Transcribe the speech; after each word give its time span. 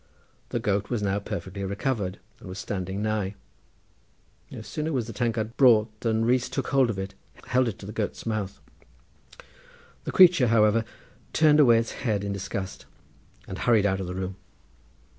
The 0.49 0.59
goat 0.59 0.89
was 0.89 1.03
now 1.03 1.19
perfectly 1.19 1.63
recovered 1.63 2.17
and 2.39 2.49
was 2.49 2.57
standing 2.57 3.03
nigh. 3.03 3.35
No 4.49 4.63
sooner 4.63 4.91
was 4.91 5.05
the 5.05 5.13
tankard 5.13 5.55
brought 5.57 5.99
than 5.99 6.25
Rees, 6.25 6.49
taking 6.49 6.71
hold 6.71 6.89
of 6.89 6.97
it, 6.97 7.13
held 7.45 7.67
it 7.67 7.77
to 7.77 7.85
the 7.85 7.91
goat's 7.91 8.25
mouth. 8.25 8.59
The 10.05 10.11
creature, 10.11 10.47
however, 10.47 10.85
turned 11.33 11.59
away 11.59 11.77
its 11.77 11.91
head 11.91 12.23
in 12.23 12.33
disgust 12.33 12.87
and 13.47 13.59
hurried 13.59 13.85
out 13.85 13.99
of 13.99 14.07
the 14.07 14.15
room. 14.15 14.37